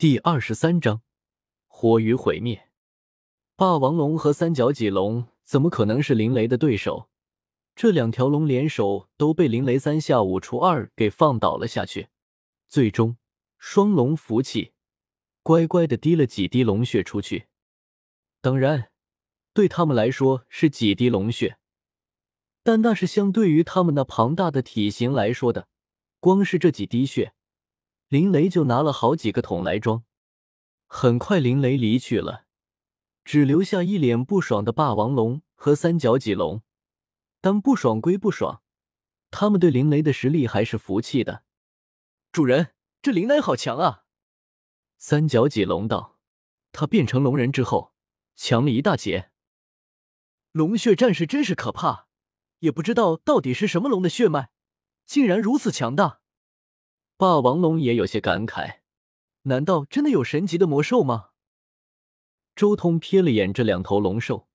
[0.00, 1.02] 第二十三章，
[1.66, 2.70] 火与毁灭。
[3.54, 7.10] 霸王龙和三角脊龙怎么可能是林雷的对手？
[7.76, 12.08] 这两条龙联手都被林雷三下五除二给放倒了下去。
[12.66, 13.18] 最终，
[13.58, 14.72] 双龙服气，
[15.42, 17.48] 乖乖的滴了几滴龙血出去。
[18.40, 18.90] 当然，
[19.52, 21.58] 对他们来说是几滴龙血，
[22.62, 25.68] 但那是相对于他们那庞大的体型来说的。
[26.20, 27.34] 光是这几滴血。
[28.10, 30.02] 林雷就拿了好几个桶来装，
[30.88, 32.44] 很快林雷离去了，
[33.24, 36.64] 只留下一脸不爽的霸王龙和三角脊龙。
[37.40, 38.62] 但不爽归不爽，
[39.30, 41.44] 他们对林雷的实力还是服气的。
[42.32, 44.02] 主人，这林雷好强啊！
[44.98, 46.18] 三角脊龙道
[46.72, 47.94] ：“他变成龙人之后，
[48.34, 49.30] 强了一大截。
[50.50, 52.08] 龙血战士真是可怕，
[52.58, 54.50] 也不知道到底是什么龙的血脉，
[55.06, 56.18] 竟然如此强大。”
[57.20, 58.76] 霸王龙也有些感慨，
[59.42, 61.32] 难道真的有神级的魔兽吗？
[62.56, 64.48] 周通瞥了眼这两头龙兽，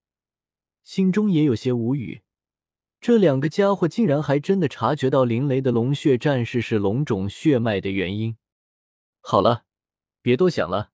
[0.84, 2.24] 心中也有些无语。
[3.00, 8.36] 这两个家伙竟然还真的察觉到林雷的龙血战士是龙种血脉的原因。
[9.22, 9.66] 好了，
[10.24, 10.90] 别多想了，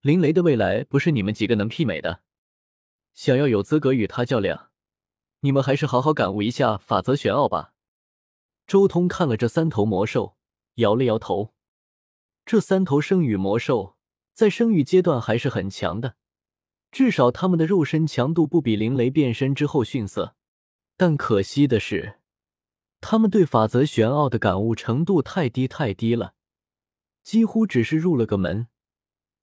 [0.00, 2.22] 林雷的未来不是你们几个能媲美的。
[3.14, 4.70] 想要有资格与他较量，
[5.38, 7.74] 你们还是好好感悟一下法则玄奥吧。
[8.66, 10.35] 周通看了这三头魔兽。
[10.76, 11.54] 摇了摇头，
[12.44, 13.96] 这三头生羽魔兽
[14.32, 16.16] 在生育阶段还是很强的，
[16.90, 20.36] 至少他们的肉身强度不比林雷变身之后逊色。
[20.96, 22.20] 但可惜的是，
[23.00, 26.34] 他们对法则玄奥的感悟程度太低太低了，
[27.22, 28.68] 几乎只是入了个门，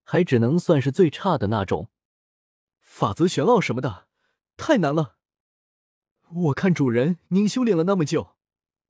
[0.04, 1.89] 还只能算是最差的那种。
[2.81, 4.08] 法则玄奥什么的
[4.58, 5.17] 太难了，
[6.30, 8.36] 我看主人您修炼了那么久，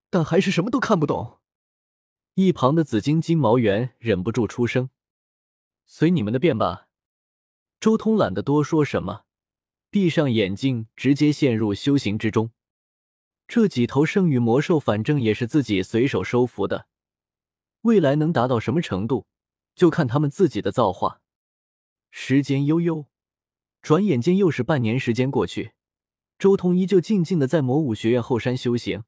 [0.09, 1.39] 但还是什么都看不懂。
[2.35, 4.89] 一旁的紫金金毛猿忍不住出声
[5.85, 6.87] ：“随你们的便吧。”
[7.79, 9.25] 周通懒得多说什么，
[9.91, 12.49] 闭上眼睛，直接陷入修行之中。
[13.47, 16.87] 这几头圣域魔兽，反正也是自己随手收服的，
[17.81, 19.27] 未来能达到什么程度，
[19.75, 21.21] 就看他们自己的造化。
[22.09, 23.05] 时间悠悠，
[23.83, 25.73] 转眼间又是半年时间过去，
[26.39, 29.03] 周通依旧静静的在魔武学院后山修行。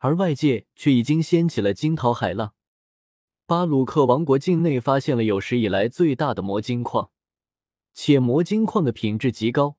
[0.00, 2.54] 而外界却已经掀起了惊涛骇浪。
[3.46, 7.10] 巴鲁克王国境内发现了有史以来最大的魔晶矿，
[7.94, 9.76] 且魔晶矿的品质极高，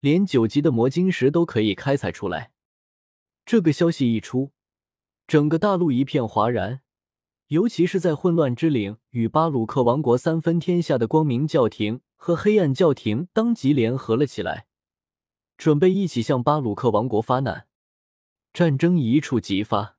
[0.00, 2.52] 连九级的魔晶石都可以开采出来。
[3.44, 4.52] 这个消息一出，
[5.26, 6.80] 整个大陆一片哗然，
[7.48, 14.66] 尤其是在混乱之岭与巴鲁克王国三分天下的光明教廷和黑暗教廷当即联合了起来，
[15.56, 17.67] 准备一起向巴鲁克王国发难。
[18.58, 19.98] 战争一触即发，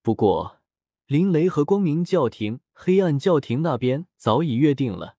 [0.00, 0.62] 不过
[1.04, 5.18] 林雷和光明教廷、黑暗教廷那边早已约定了，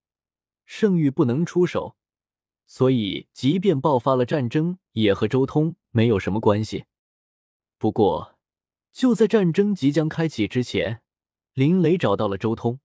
[0.66, 1.96] 圣域不能出手，
[2.66, 6.86] 所以即便爆发了战争，也和周通没有什么关系。
[7.78, 8.40] 不过
[8.92, 11.04] 就在战争即将开启之前，
[11.54, 12.80] 林雷找到了周通，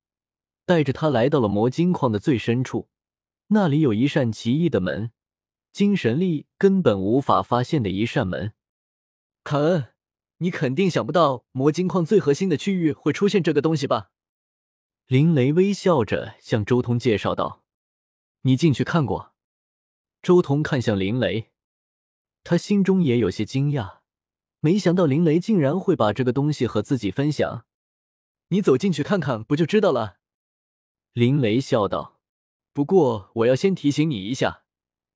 [0.67, 2.91] 带着他来到了魔晶矿的最深处，
[3.47, 5.13] 那里有一扇奇异的门，
[5.73, 8.53] 精神力根本无法发现的一扇门。
[9.45, 9.89] 凯恩，
[10.39, 14.11] 你肯定想不到魔晶矿最核心的区域会出现这个东西吧？
[15.07, 17.65] 林雷微笑着向周通介绍道
[18.43, 19.35] ：“你进去看过？”
[20.23, 21.51] 周通看向林雷，
[22.45, 23.99] 他心中也有些惊讶，
[24.61, 27.67] 没想到林雷竟然会把这个东西和自己分享。
[28.49, 30.19] 你走进去看看，不就知道了？
[31.13, 32.21] 林雷笑道
[32.73, 34.63] ：“不过我要先提醒你一下，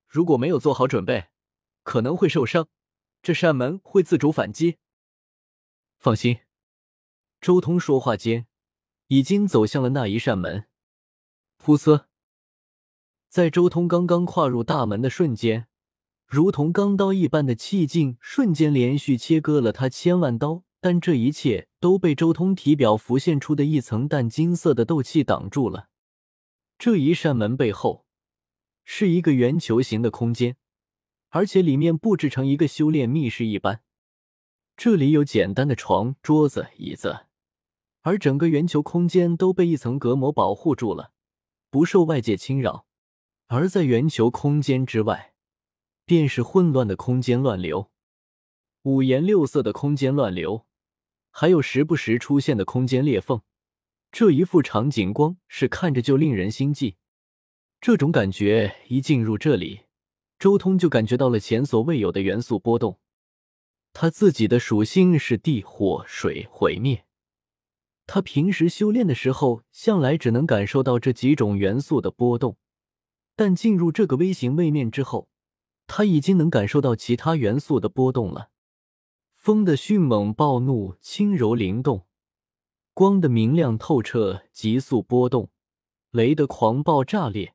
[0.09, 1.29] 如果没有做好准备，
[1.85, 2.67] 可能会受伤。”
[3.23, 4.79] 这扇门会自主反击。
[5.97, 6.39] 放心，
[7.41, 8.47] 周通说话间，
[9.09, 10.67] 已经走向了那一扇门。
[11.61, 12.05] 噗呲，
[13.29, 15.67] 在周通刚刚跨入大门的瞬间，
[16.27, 25.89] 如同钢刀一般的气劲瞬间连续切割了他千万刀，但这一切都被周通体表浮现出的一层淡金色的斗气挡住了。
[26.79, 28.07] 这一扇门背后，
[28.85, 30.57] 是一个圆球形的空间。
[31.31, 33.83] 而且里面布置成一个修炼密室一般，
[34.77, 37.27] 这里有简单的床、桌子、椅子，
[38.03, 41.13] 而整个圆球空间都被一层隔膜保护住了，
[41.71, 42.87] 不受外界侵扰。
[43.49, 45.35] 而在圆球空间之外，
[46.05, 47.91] 便是混乱的空间乱流，
[48.83, 50.67] 五颜六色的空间乱流，
[51.31, 53.43] 还有时不时出现的空间裂缝。
[54.13, 56.97] 这一副场景光是看着就令人心悸，
[57.81, 59.86] 这种感觉一进入这里。
[60.39, 62.99] 周通就感觉到了前所未有的元素波动，
[63.93, 67.07] 他自己的属性是地、火、水、毁灭，
[68.07, 72.59] 他平时修炼的时候，向来只能感受到这几种元素的波动，
[73.35, 75.29] 但进入这个微型位面之后，
[75.87, 78.51] 他已经能感受到其他元素的波动了。
[79.33, 82.07] 风的迅猛暴怒，轻柔灵动；
[82.93, 85.49] 光的明亮透彻，急速波动；
[86.11, 87.55] 雷的狂暴炸裂，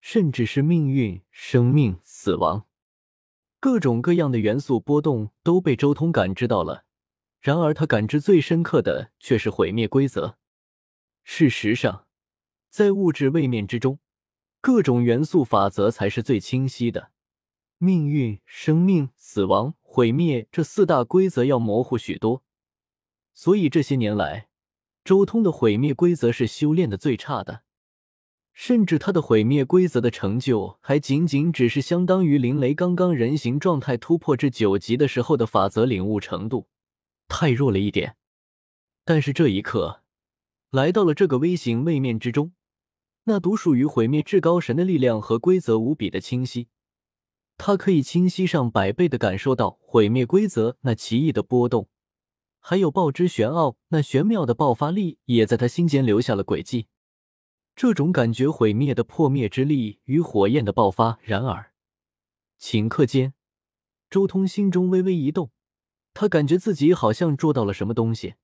[0.00, 2.66] 甚至是命运、生命、死亡，
[3.60, 6.84] 各种各样的元素波动都被周通感知到了。
[7.40, 10.36] 然而，他感知最深刻的却是毁灭规则。
[11.22, 12.06] 事实上，
[12.68, 13.98] 在物质位面之中，
[14.60, 17.12] 各种元素法则才是最清晰的。
[17.78, 22.44] 命运、生命、死亡、毁灭这四大规则要模糊许多。
[23.32, 24.48] 所以这些年来，
[25.02, 27.62] 周通的毁灭规则是修炼的最差的，
[28.52, 36.68] 甚至他的毁灭规则的成就还仅仅只是相当于林雷刚刚人形状态突破至九级的时候的法则领悟程度。
[37.26, 38.16] 太弱了一点，
[39.04, 40.02] 但是这一刻，
[40.70, 42.52] 来到了这个微型位面之中，
[43.24, 46.66] 那独属于毁灭至高神的力量和规则无比的清晰，
[47.56, 51.88] 他可以清晰上百倍的感受到毁灭规则那奇异的波动，
[52.58, 56.88] 还有爆之玄奥那玄妙的爆发力也在他心间留下了轨迹。
[57.82, 61.18] 这种感觉毁灭的破灭之力与火焰的爆发。
[61.22, 61.72] 然而，
[62.60, 63.32] 顷刻间，
[64.10, 65.50] 周通心中微微一动。
[66.12, 68.34] 他感觉自己好像捉到了什么东西。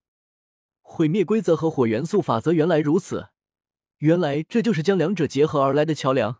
[0.80, 3.28] 毁灭规则和火元素法则原来如此，
[3.98, 6.38] 原来这就是将两者结合而来的桥梁。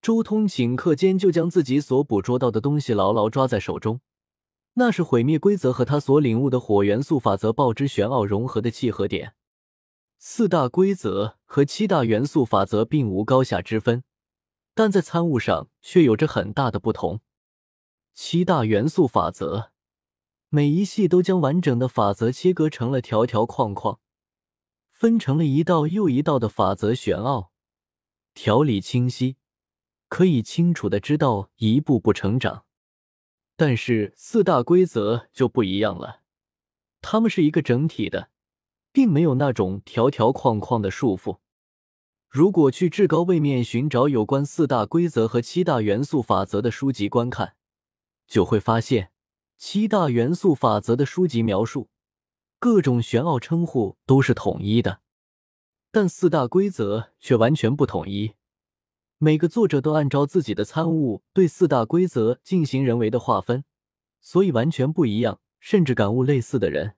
[0.00, 4.00] 周通顷刻间就将自己所捕捉到的东西牢牢抓在手中，
[4.72, 9.34] 那是毁灭规则和他所领悟的火元素法则爆之玄奥融合的契合点。
[10.22, 14.04] 四大规则和七大元素法则并无高下之分，
[14.74, 17.22] 但在参悟上却有着很大的不同。
[18.12, 19.72] 七大元素法则。
[20.50, 24.00] 每一系都将完整的法则切割成了条条框框，
[24.90, 27.52] 分成了一道又一道的法则玄奥，
[28.34, 29.36] 条理清晰，
[30.08, 32.64] 可以清楚的知道一步步成长。
[33.56, 36.22] 但是四大规则就不一样了，
[37.00, 38.29] 它们是一个整体的，
[38.92, 41.38] 并没有那种条条框框的束缚。
[42.28, 47.54] 如果去至高位面寻找有关四大规则和七大元素法则的书籍观看，
[48.26, 49.10] 就会发现。
[49.58, 51.90] 七大元素法则的书籍描述，
[52.58, 55.00] 各种玄奥称呼都是统一的，
[55.92, 58.32] 但四大规则却完全不统一。
[59.18, 63.64] 每个作者都按照自己的参悟对四大规则进行人为的划分，
[64.22, 66.94] 所以完全不一样，甚至感悟类似的人，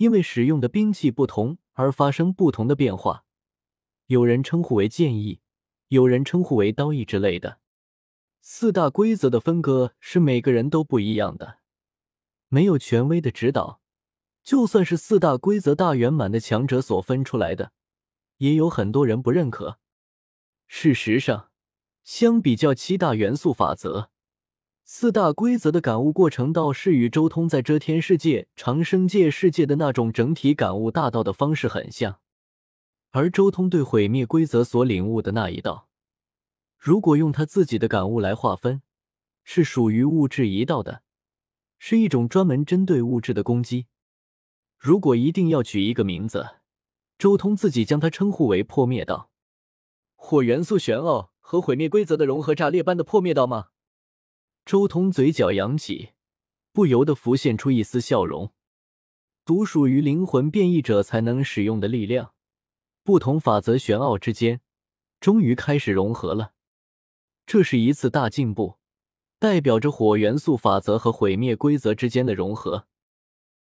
[0.00, 3.26] 因为使用的兵器不同而发生不同的变化。
[4.06, 5.42] 有人称呼为剑意，
[5.88, 7.60] 有人称呼为刀意之类的。
[8.40, 11.58] 四大规则的分割是每个人都不一样的。
[12.48, 13.82] 没有权威的指导，
[14.42, 17.72] 就算是四大规则大圆满的强者所分出来的，
[18.38, 19.78] 也有很多人不认可。
[20.66, 21.50] 事实上，
[22.02, 24.10] 相比较七大元素法则，
[24.84, 32.20] 四大规则的感悟过程倒是与周通在遮天世界、长生界世界的那种整体感悟大道的方式很像。
[33.10, 35.88] 而周通对毁灭规则所领悟的那一道，
[36.76, 38.82] 如果用他自己的感悟来划分，
[39.44, 41.02] 是属于物质一道的。
[41.82, 43.86] 是一种专门针对物质的攻击。
[44.76, 46.56] 如果一定要取一个名字，
[47.16, 49.30] 周通自己将它称呼为破灭道。
[50.14, 53.68] 火元素玄奥和毁灭规则的融合，炸裂般的破灭道吗？
[54.64, 56.10] 周通嘴角扬起，
[56.72, 58.52] 不由得浮现出一丝笑容。
[59.44, 62.34] 独属于灵魂变异者才能使用的力量，
[63.02, 64.60] 不同法则玄奥之间，
[65.18, 66.52] 终于开始融合了。
[67.46, 68.78] 这是一次大进步。
[69.40, 72.86] 代表着火元素法则和毁灭规则之间的融合。